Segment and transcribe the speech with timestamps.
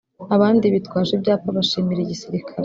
[0.35, 2.57] abandi bitwaje ibyapa bashimira igisirikare